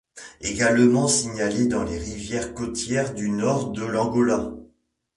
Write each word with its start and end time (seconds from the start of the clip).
Également 0.41 1.07
signalé 1.07 1.67
dans 1.67 1.83
les 1.83 1.99
rivières 1.99 2.55
côtières 2.55 3.13
du 3.13 3.29
nord 3.29 3.69
de 3.69 3.83
l'Angola. 3.83 4.51